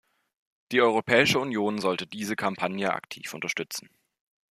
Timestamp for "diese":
2.07-2.35